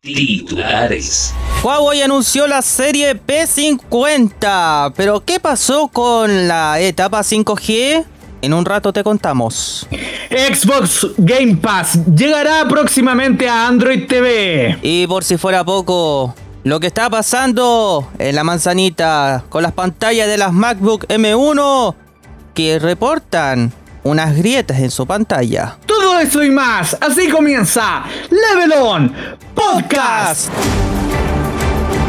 [0.00, 1.34] Titulares.
[1.60, 8.04] Huawei anunció la serie P50, pero ¿qué pasó con la etapa 5G?
[8.40, 9.88] En un rato te contamos.
[10.30, 14.78] Xbox Game Pass llegará próximamente a Android TV.
[14.82, 20.28] Y por si fuera poco, lo que está pasando en la manzanita con las pantallas
[20.28, 21.96] de las MacBook M1
[22.54, 23.72] que reportan
[24.04, 25.76] unas grietas en su pantalla.
[25.86, 29.12] Todo eso y más, así comienza Level On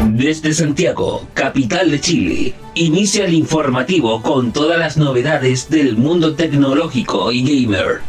[0.06, 7.30] Desde Santiago, capital de Chile, inicia el informativo con todas las novedades del mundo tecnológico
[7.32, 8.00] y gamer.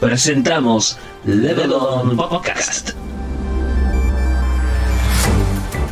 [0.00, 0.96] Presentamos
[1.26, 2.92] Level On Podcast.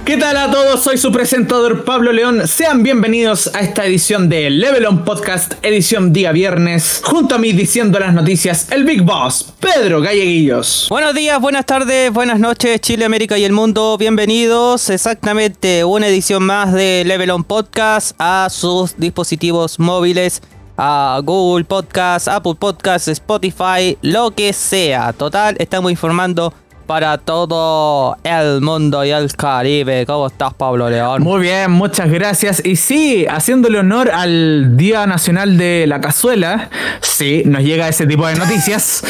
[0.05, 0.83] ¿Qué tal a todos?
[0.83, 2.47] Soy su presentador Pablo León.
[2.47, 7.01] Sean bienvenidos a esta edición de Level On Podcast, edición día viernes.
[7.03, 10.89] Junto a mí diciendo las noticias, el Big Boss, Pedro Galleguillos.
[10.91, 13.97] Buenos días, buenas tardes, buenas noches, Chile, América y el mundo.
[13.97, 20.43] Bienvenidos exactamente una edición más de Level On Podcast a sus dispositivos móviles
[20.77, 25.13] a Google Podcast, Apple Podcast, Spotify, lo que sea.
[25.13, 26.53] Total, estamos informando
[26.87, 30.05] para todo el mundo y el Caribe.
[30.07, 31.23] ¿Cómo estás, Pablo León?
[31.23, 32.65] Muy bien, muchas gracias.
[32.65, 38.27] Y sí, haciéndole honor al Día Nacional de la Cazuela, sí, nos llega ese tipo
[38.27, 39.03] de noticias.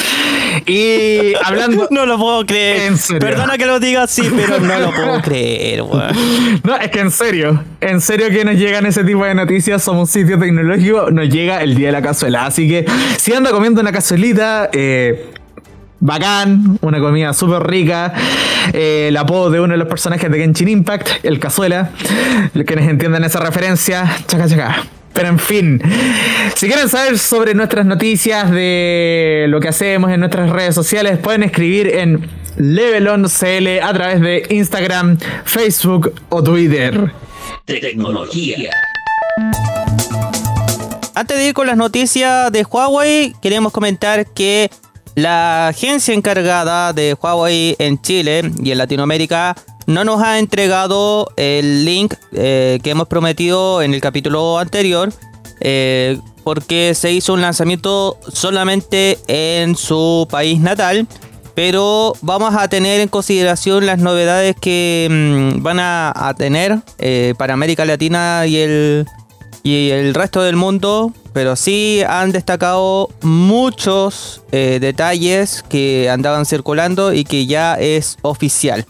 [0.66, 1.88] Y hablando.
[1.90, 2.92] No lo puedo creer.
[2.92, 3.20] En serio.
[3.20, 6.12] Perdona que lo diga así, pero no lo puedo creer, weón.
[6.62, 10.08] No, es que en serio, en serio que nos llegan ese tipo de noticias, somos
[10.08, 12.46] un sitio tecnológico, nos llega el día de la cazuela.
[12.46, 12.86] Así que
[13.18, 15.30] si anda comiendo una cazuelita, eh,
[16.04, 18.12] bacán, una comida súper rica,
[18.74, 21.92] eh, el apodo de uno de los personajes de Genshin Impact, el cazuela,
[22.52, 24.84] los quienes entiendan esa referencia, chaca chaca.
[25.14, 25.80] Pero en fin,
[26.56, 31.42] si quieren saber sobre nuestras noticias de lo que hacemos en nuestras redes sociales, pueden
[31.42, 37.12] escribir en LevelOnCL a través de Instagram, Facebook o Twitter.
[37.64, 38.70] Tecnología.
[41.14, 44.68] Antes de ir con las noticias de Huawei, queremos comentar que
[45.14, 49.54] la agencia encargada de Huawei en Chile y en Latinoamérica
[49.86, 55.12] no nos ha entregado el link eh, que hemos prometido en el capítulo anterior.
[55.60, 61.08] eh, porque se hizo un lanzamiento solamente en su país natal.
[61.54, 67.54] Pero vamos a tener en consideración las novedades que mm, van a, tener eh, para
[67.54, 69.06] América Latina y el,
[69.62, 77.12] y el resto del mundo, pero sí han destacado muchos eh, detalles que andaban circulando
[77.12, 78.86] y que ya es oficial.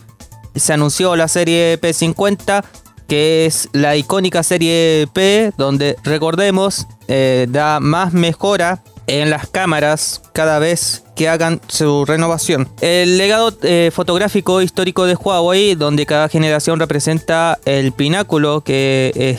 [0.54, 2.62] Se anunció la serie P50,
[3.08, 10.22] que es la icónica serie P, donde recordemos eh, da más mejora en las cámaras
[10.32, 12.68] cada vez que hagan su renovación.
[12.80, 19.38] El legado eh, fotográfico histórico de Huawei, donde cada generación representa el pináculo que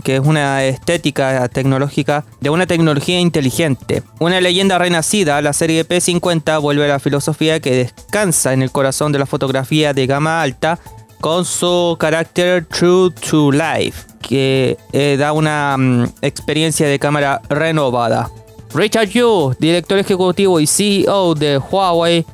[0.00, 4.02] que es una estética tecnológica de una tecnología inteligente.
[4.18, 9.12] Una leyenda renacida, la serie P50 vuelve a la filosofía que descansa en el corazón
[9.12, 10.78] de la fotografía de gama alta
[11.20, 18.28] con su carácter true to life, que eh, da una mm, experiencia de cámara renovada.
[18.74, 22.24] Richard Yu, director ejecutivo y CEO de Huawei,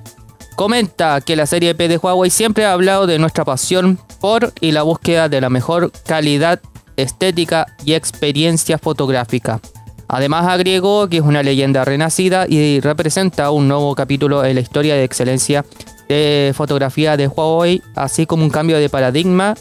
[0.57, 4.73] comenta que la serie P de Huawei siempre ha hablado de nuestra pasión por y
[4.73, 6.61] la búsqueda de la mejor calidad
[6.99, 9.61] estética y experiencia fotográfica.
[10.09, 14.95] Además agregó que es una leyenda renacida y representa un nuevo capítulo en la historia
[14.95, 15.65] de excelencia
[16.09, 19.55] de fotografía de Huawei, así como un cambio de paradigma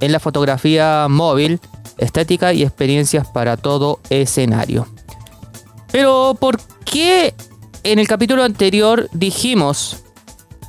[0.00, 1.58] en la fotografía móvil,
[1.96, 4.86] estética y experiencias para todo escenario.
[5.90, 7.34] Pero ¿por qué
[7.82, 10.02] en el capítulo anterior dijimos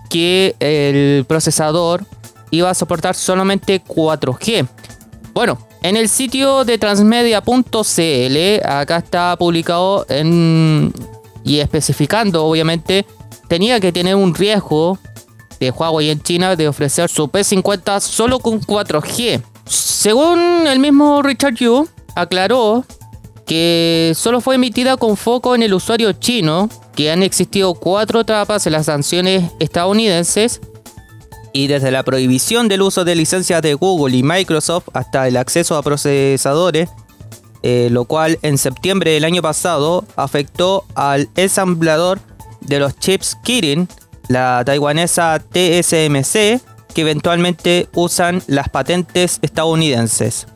[0.10, 2.06] que el procesador
[2.52, 4.68] iba a soportar solamente 4G?
[5.34, 10.94] Bueno, en el sitio de transmedia.cl, acá está publicado en,
[11.44, 13.06] y especificando, obviamente,
[13.50, 14.98] tenía que tener un riesgo
[15.60, 19.42] de Huawei en China de ofrecer su P50 solo con 4G.
[19.66, 22.86] Según el mismo Richard Yu, aclaró
[23.46, 28.66] que solo fue emitida con foco en el usuario chino, que han existido cuatro etapas
[28.66, 30.62] en las sanciones estadounidenses
[31.54, 35.78] y desde la prohibición del uso de licencias de Google y Microsoft hasta el acceso
[35.78, 36.90] a procesadores,
[37.62, 42.20] eh, lo cual en septiembre del año pasado afectó al ensamblador
[42.60, 43.88] de los chips Kirin,
[44.28, 46.60] la taiwanesa TSMC,
[46.94, 50.48] que eventualmente usan las patentes estadounidenses.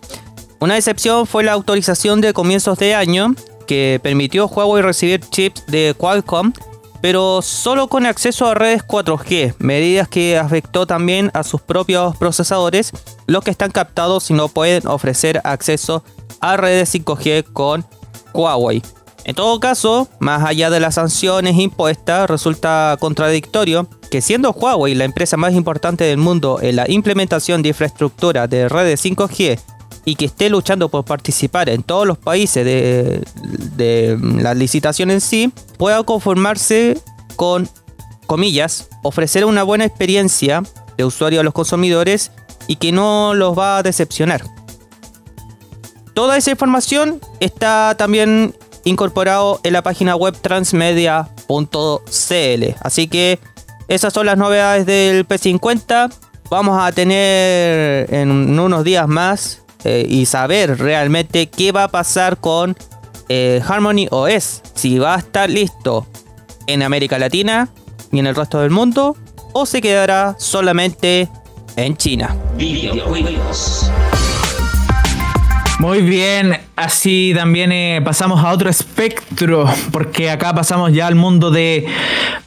[0.59, 3.35] Una excepción fue la autorización de comienzos de año,
[3.67, 6.53] que permitió a Huawei recibir chips de Qualcomm
[7.01, 12.91] pero solo con acceso a redes 4G, medidas que afectó también a sus propios procesadores,
[13.27, 16.03] los que están captados y no pueden ofrecer acceso
[16.41, 17.85] a redes 5G con
[18.33, 18.81] Huawei.
[19.25, 25.03] En todo caso, más allá de las sanciones impuestas, resulta contradictorio que siendo Huawei la
[25.03, 29.59] empresa más importante del mundo en la implementación de infraestructura de redes 5G
[30.07, 33.25] y que esté luchando por participar en todos los países de,
[33.75, 36.97] de la licitación en sí, pueda conformarse
[37.35, 37.69] con,
[38.25, 40.63] comillas, ofrecer una buena experiencia
[40.95, 42.31] de usuario a los consumidores
[42.67, 44.45] y que no los va a decepcionar.
[46.13, 48.55] Toda esa información está también
[48.85, 51.27] incorporado en la página web transmedia.cl.
[52.79, 53.39] Así que
[53.89, 56.13] esas son las novedades del P50.
[56.49, 62.37] Vamos a tener en unos días más eh, y saber realmente qué va a pasar
[62.37, 62.75] con
[63.29, 64.61] eh, Harmony OS.
[64.73, 66.07] Si va a estar listo
[66.67, 67.69] en América Latina
[68.11, 69.15] y en el resto del mundo
[69.53, 71.29] o se quedará solamente
[71.75, 72.35] en China.
[75.79, 81.51] Muy bien, así también eh, pasamos a otro espectro, porque acá pasamos ya al mundo
[81.51, 81.85] de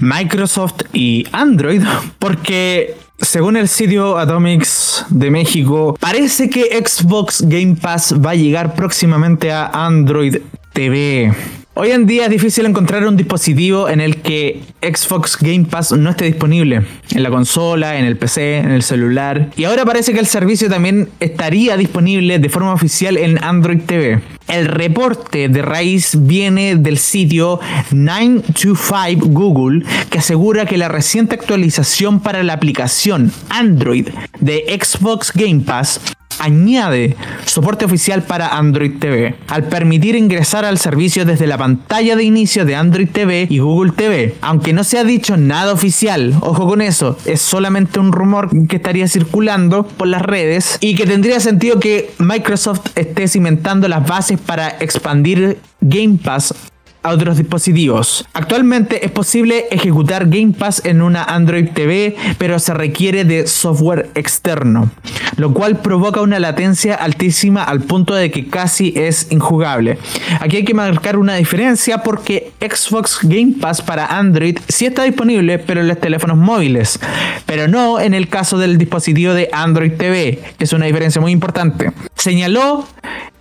[0.01, 1.83] Microsoft y Android,
[2.19, 8.75] porque según el sitio Atomics de México, parece que Xbox Game Pass va a llegar
[8.75, 10.39] próximamente a Android
[10.73, 11.33] TV.
[11.75, 16.11] Hoy en día es difícil encontrar un dispositivo en el que Xbox Game Pass no
[16.11, 16.83] esté disponible.
[17.13, 19.51] En la consola, en el PC, en el celular.
[19.57, 24.21] Y ahora parece que el servicio también estaría disponible de forma oficial en Android TV.
[24.49, 27.61] El reporte de raíz viene del sitio
[27.93, 34.09] 925 Google que asegura que la reciente actualización para la aplicación Android
[34.41, 36.01] de Xbox Game Pass
[36.41, 42.25] añade soporte oficial para Android TV, al permitir ingresar al servicio desde la pantalla de
[42.25, 44.35] inicio de Android TV y Google TV.
[44.41, 48.77] Aunque no se ha dicho nada oficial, ojo con eso, es solamente un rumor que
[48.77, 54.41] estaría circulando por las redes y que tendría sentido que Microsoft esté cimentando las bases
[54.41, 56.55] para expandir Game Pass
[57.03, 58.27] a otros dispositivos.
[58.33, 64.11] Actualmente es posible ejecutar Game Pass en una Android TV, pero se requiere de software
[64.15, 64.91] externo,
[65.37, 69.99] lo cual provoca una latencia altísima al punto de que casi es injugable.
[70.41, 75.59] Aquí hay que marcar una diferencia porque Xbox Game Pass para Android sí está disponible,
[75.59, 77.01] pero en los teléfonos móviles,
[77.47, 81.93] pero no en el caso del dispositivo de Android TV, es una diferencia muy importante.
[82.15, 82.87] Señaló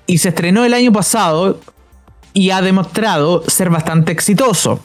[0.07, 1.59] y se estrenó el año pasado
[2.39, 4.79] y ha demostrado ser bastante exitoso.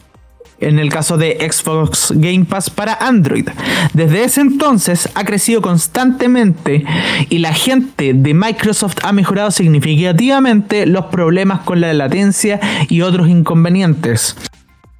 [0.59, 3.47] En el caso de Xbox Game Pass para Android.
[3.93, 6.83] Desde ese entonces ha crecido constantemente
[7.29, 12.59] y la gente de Microsoft ha mejorado significativamente los problemas con la latencia
[12.89, 14.35] y otros inconvenientes.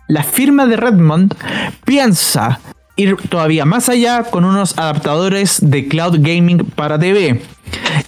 [0.07, 1.35] La firma de Redmond
[1.83, 2.61] piensa
[2.95, 7.41] ir todavía más allá con unos adaptadores de cloud gaming para TV.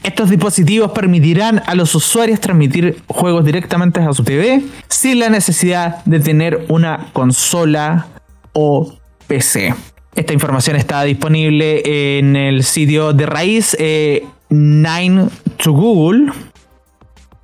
[0.03, 6.03] Estos dispositivos permitirán a los usuarios transmitir juegos directamente a su TV sin la necesidad
[6.05, 8.07] de tener una consola
[8.53, 8.93] o
[9.27, 9.73] PC.
[10.15, 16.31] Esta información está disponible en el sitio de raíz 9 eh, to Google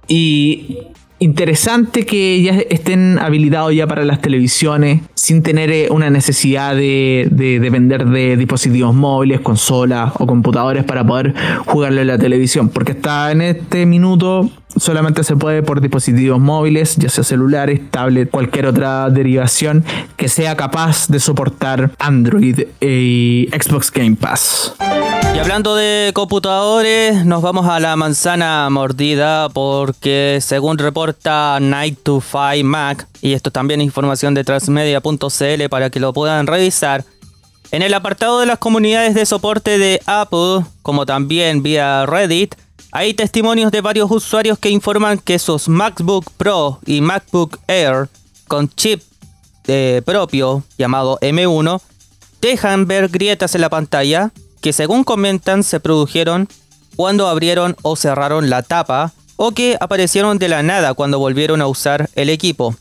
[0.07, 0.80] y
[1.24, 7.28] interesante que ya estén habilitados ya para las televisiones sin tener eh, una necesidad de,
[7.31, 11.33] depender de dispositivos móviles, consolas o computadores para poder
[11.66, 12.69] jugarlo en la televisión.
[12.69, 18.30] Porque está en este minuto solamente se puede por dispositivos móviles, ya sea celulares, tablet,
[18.30, 19.83] cualquier otra derivación
[20.18, 24.75] que sea capaz de soportar Android y Xbox Game Pass.
[25.35, 32.21] Y hablando de computadores, nos vamos a la manzana mordida porque según reporta Night to
[32.21, 37.03] 5 Mac, y esto también es información de transmedia.cl para que lo puedan revisar,
[37.71, 42.53] en el apartado de las comunidades de soporte de Apple, como también vía Reddit,
[42.95, 48.07] hay testimonios de varios usuarios que informan que sus MacBook Pro y MacBook Air
[48.47, 49.02] con chip
[49.66, 51.81] eh, propio llamado M1
[52.40, 54.31] dejan ver grietas en la pantalla
[54.62, 56.47] que según comentan se produjeron
[56.95, 61.68] cuando abrieron o cerraron la tapa o que aparecieron de la nada cuando volvieron a
[61.68, 62.76] usar el equipo.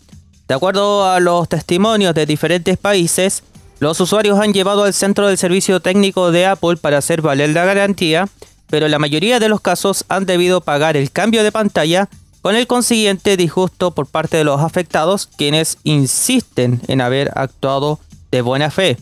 [0.46, 3.44] De acuerdo a los testimonios de diferentes países,
[3.80, 7.64] los usuarios han llevado al centro del servicio técnico de Apple para hacer valer la
[7.64, 8.28] garantía
[8.72, 12.08] pero la mayoría de los casos han debido pagar el cambio de pantalla
[12.40, 18.00] con el consiguiente disgusto por parte de los afectados quienes insisten en haber actuado
[18.30, 18.96] de buena fe.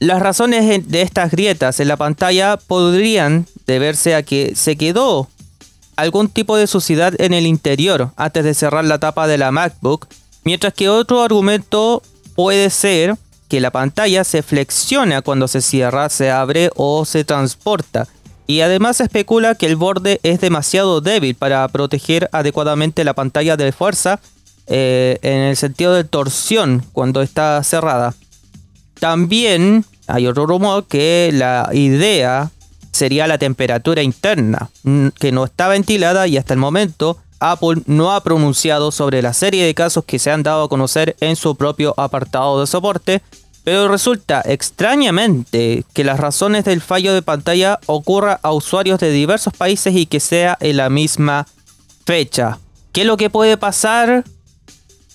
[0.00, 5.28] Las razones de estas grietas en la pantalla podrían deberse a que se quedó
[5.94, 10.08] algún tipo de suciedad en el interior antes de cerrar la tapa de la MacBook,
[10.42, 12.02] mientras que otro argumento
[12.34, 13.14] puede ser
[13.48, 18.08] que la pantalla se flexiona cuando se cierra, se abre o se transporta.
[18.46, 23.56] Y además se especula que el borde es demasiado débil para proteger adecuadamente la pantalla
[23.56, 24.20] de fuerza
[24.66, 28.14] eh, en el sentido de torsión cuando está cerrada.
[29.00, 32.50] También hay otro rumor que la idea
[32.92, 38.12] sería la temperatura interna, mm, que no está ventilada y hasta el momento Apple no
[38.12, 41.56] ha pronunciado sobre la serie de casos que se han dado a conocer en su
[41.56, 43.22] propio apartado de soporte,
[43.64, 49.54] pero resulta extrañamente que las razones del fallo de pantalla ocurra a usuarios de diversos
[49.54, 51.46] países y que sea en la misma
[52.04, 52.58] fecha.
[52.92, 54.24] ¿Qué es lo que puede pasar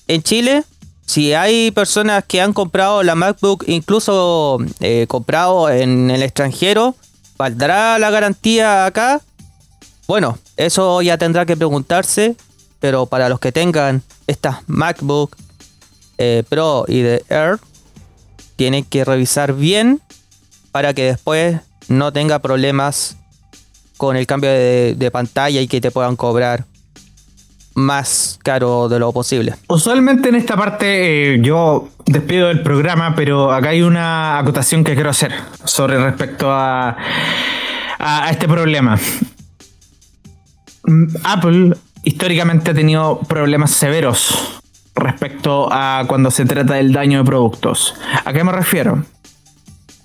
[0.07, 0.63] en Chile?
[1.05, 6.95] Si hay personas que han comprado la MacBook, incluso eh, comprado en el extranjero,
[7.37, 9.21] ¿valdrá la garantía acá?
[10.07, 12.35] Bueno, eso ya tendrá que preguntarse,
[12.79, 15.35] pero para los que tengan estas MacBook
[16.17, 17.59] eh, Pro y de Air,
[18.59, 20.01] tienen que revisar bien
[20.73, 23.15] para que después no tenga problemas
[23.95, 26.65] con el cambio de, pantalla y que te puedan cobrar
[27.73, 29.55] más caro de lo posible.
[29.69, 34.93] Usualmente en esta parte eh, yo despido del programa, pero acá hay una acotación que
[34.93, 36.97] quiero hacer sobre respecto a,
[37.97, 38.99] a este problema.
[40.83, 44.58] Mm, Apple históricamente ha tenido problemas severos
[44.99, 47.95] respecto a cuando se trata del daño de productos.
[48.25, 49.03] ¿A qué me refiero?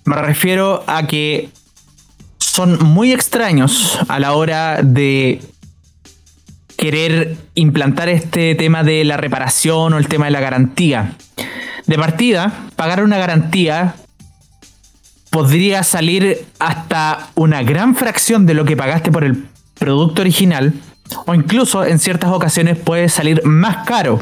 [0.05, 1.51] Me refiero a que
[2.39, 5.41] son muy extraños a la hora de
[6.77, 11.13] querer implantar este tema de la reparación o el tema de la garantía.
[11.87, 13.95] De partida, pagar una garantía
[15.31, 19.47] podría salir hasta una gran fracción de lo que pagaste por el
[19.79, 20.75] producto original
[21.27, 24.21] o incluso en ciertas ocasiones puede salir más caro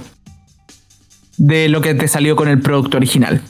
[1.42, 3.42] de lo que te salió con el producto original.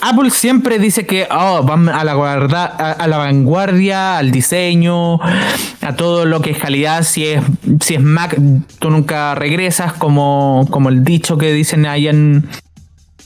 [0.00, 6.24] Apple siempre dice que oh, van a la, a, la vanguardia, al diseño, a todo
[6.24, 7.02] lo que es calidad.
[7.02, 7.42] Si es,
[7.80, 8.38] si es Mac,
[8.78, 12.48] tú nunca regresas, como, como el dicho que dicen ahí en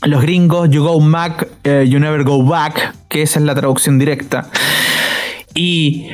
[0.03, 3.99] los gringos: You go Mac, eh, you never go back, que esa es la traducción
[3.99, 4.49] directa.
[5.55, 6.07] Y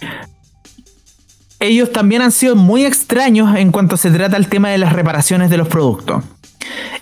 [1.61, 5.51] ellos también han sido muy extraños en cuanto se trata al tema de las reparaciones
[5.51, 6.25] de los productos.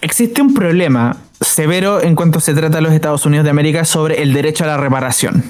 [0.00, 4.22] Existe un problema severo en cuanto se trata a los Estados Unidos de América sobre
[4.22, 5.44] el derecho a la reparación.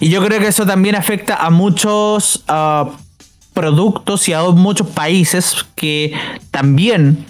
[0.00, 2.90] Y yo creo que eso también afecta a muchos ah,
[3.54, 6.12] productos y a muchos países que
[6.50, 7.24] también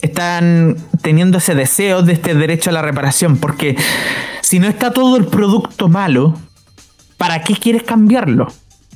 [0.00, 3.36] están teniendo ese deseo de este derecho a la reparación.
[3.36, 3.76] Porque
[4.40, 6.34] si no está todo el producto malo,
[7.16, 8.48] ¿para qué quieres cambiarlo?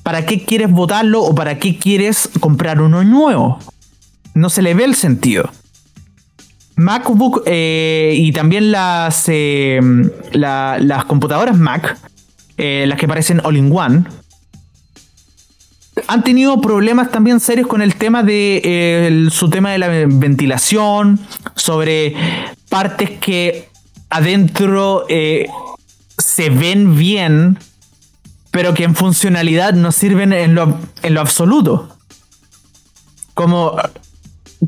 [0.03, 3.59] ¿Para qué quieres votarlo o para qué quieres comprar uno nuevo?
[4.35, 5.51] No se le ve el sentido.
[6.83, 9.81] MacBook eh, y también las, eh,
[10.33, 11.97] las computadoras Mac,
[12.59, 14.05] eh, las que parecen all-in-one,
[16.09, 21.21] han tenido problemas también serios con el tema de su tema de la ventilación,
[21.55, 22.15] sobre
[22.69, 23.69] partes que
[24.09, 27.59] adentro se ven bien,
[28.51, 31.95] pero que en funcionalidad no sirven en lo, en lo absoluto.
[33.35, 33.77] Como,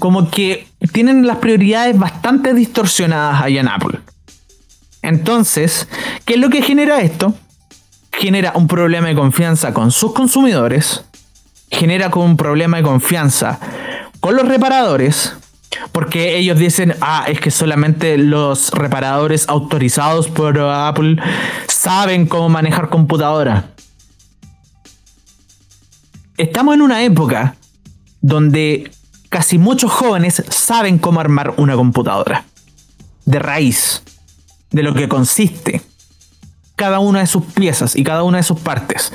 [0.04, 4.00] como que tienen las prioridades bastante distorsionadas ahí en Apple.
[5.00, 5.88] Entonces,
[6.26, 7.32] ¿qué es lo que genera esto?
[8.12, 11.06] Genera un problema de confianza con sus consumidores,
[11.70, 13.58] genera un problema de confianza
[14.20, 15.38] con los reparadores,
[15.90, 21.16] porque ellos dicen, ah, es que solamente los reparadores autorizados por Apple
[21.66, 23.70] saben cómo manejar computadora
[26.36, 27.56] estamos en una época
[28.20, 28.90] donde
[29.34, 32.44] casi muchos jóvenes saben cómo armar una computadora.
[33.24, 34.04] De raíz.
[34.70, 35.82] De lo que consiste
[36.76, 39.12] cada una de sus piezas y cada una de sus partes.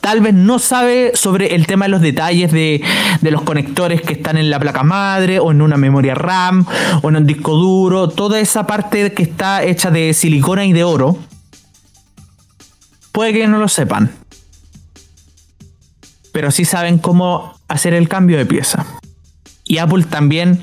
[0.00, 2.80] Tal vez no sabe sobre el tema de los detalles de,
[3.20, 6.64] de, los conectores que están en la placa madre o en una memoria RAM
[7.02, 8.08] o en un disco duro.
[8.08, 11.18] Toda esa parte que está hecha de silicona y de oro.
[13.10, 14.12] Puede que no lo sepan
[16.36, 18.84] pero sí saben cómo hacer el cambio de pieza.
[19.66, 20.62] Y Apple también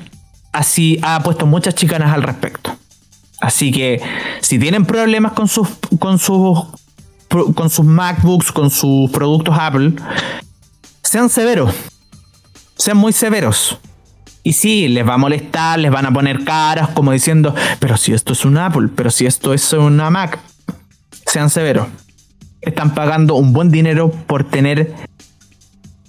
[0.52, 2.74] así ha puesto muchas chicanas al respecto.
[3.40, 4.00] Así que
[4.40, 5.68] si tienen problemas con sus
[5.98, 6.64] con sus
[7.54, 9.94] con sus MacBooks, con sus productos Apple,
[11.02, 11.74] sean severos.
[12.76, 13.78] Sean muy severos.
[14.42, 18.12] Y sí, les va a molestar, les van a poner caras como diciendo, pero si
[18.12, 20.38] esto es un Apple, pero si esto es una Mac,
[21.26, 21.88] sean severos.
[22.60, 24.94] Están pagando un buen dinero por tener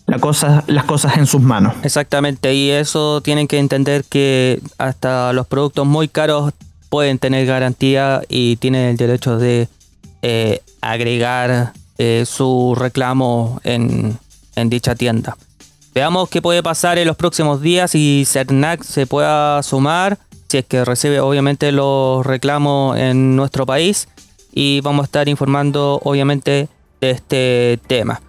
[0.08, 1.74] la cosa, las cosas en sus manos.
[1.84, 6.54] Exactamente, y eso tienen que entender que hasta los productos muy caros
[6.90, 9.68] pueden tener garantía y tienen el derecho de
[10.22, 14.18] eh, agregar eh, su reclamo en,
[14.56, 15.38] en dicha tienda.
[15.94, 20.18] Veamos qué puede pasar en los próximos días y CERNAC se pueda sumar,
[20.50, 24.08] si es que recibe obviamente los reclamos en nuestro país
[24.52, 26.68] y vamos a estar informando obviamente
[27.02, 28.22] de este tema.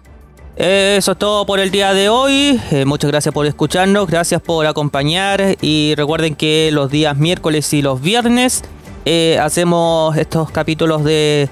[0.57, 2.59] Eso es todo por el día de hoy.
[2.71, 7.83] Eh, muchas gracias por escucharnos, gracias por acompañar y recuerden que los días miércoles y
[7.83, 8.63] los viernes
[9.05, 11.47] eh, hacemos estos capítulos de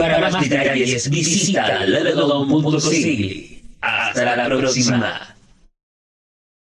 [0.00, 3.60] Para más detalles visita levelon.cl.
[3.82, 5.36] Hasta la próxima.